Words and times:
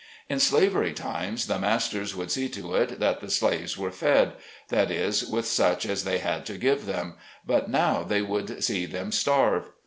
In 0.29 0.39
slavery 0.39 0.93
times 0.93 1.45
the 1.45 1.59
masters 1.59 2.15
would 2.15 2.31
see 2.31 2.49
to 2.49 2.73
it, 2.73 2.99
that 2.99 3.19
the 3.21 3.29
slaves 3.29 3.77
were 3.77 3.91
fed— 3.91 4.33
that 4.69 4.89
is, 4.89 5.23
with 5.23 5.45
such 5.45 5.85
as 5.85 6.05
they 6.05 6.17
had 6.17 6.43
to 6.47 6.57
give 6.57 6.87
them, 6.87 7.17
but 7.45 7.69
now, 7.69 8.01
they 8.01 8.23
would 8.23 8.63
see 8.63 8.87
them 8.87 9.11
starve. 9.11 9.69